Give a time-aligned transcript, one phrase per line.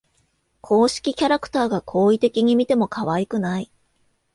[0.61, 3.71] 公式キャラクターが好意的に見てもかわいくない